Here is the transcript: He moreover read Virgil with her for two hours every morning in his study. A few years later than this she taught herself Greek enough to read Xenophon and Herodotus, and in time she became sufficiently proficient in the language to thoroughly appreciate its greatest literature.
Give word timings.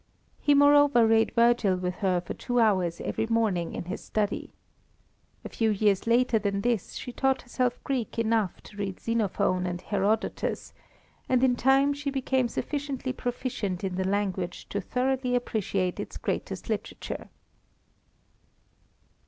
He 0.39 0.55
moreover 0.55 1.05
read 1.05 1.35
Virgil 1.35 1.75
with 1.75 1.93
her 1.97 2.21
for 2.21 2.33
two 2.33 2.59
hours 2.59 2.99
every 3.01 3.27
morning 3.27 3.75
in 3.75 3.85
his 3.85 4.03
study. 4.03 4.49
A 5.45 5.49
few 5.49 5.69
years 5.69 6.07
later 6.07 6.39
than 6.39 6.61
this 6.61 6.95
she 6.95 7.11
taught 7.13 7.43
herself 7.43 7.77
Greek 7.83 8.17
enough 8.17 8.61
to 8.63 8.77
read 8.77 8.99
Xenophon 8.99 9.67
and 9.67 9.79
Herodotus, 9.79 10.73
and 11.29 11.43
in 11.43 11.55
time 11.55 11.93
she 11.93 12.09
became 12.09 12.47
sufficiently 12.47 13.13
proficient 13.13 13.83
in 13.83 13.93
the 13.93 14.07
language 14.07 14.67
to 14.69 14.81
thoroughly 14.81 15.35
appreciate 15.35 15.99
its 15.99 16.17
greatest 16.17 16.67
literature. 16.67 17.29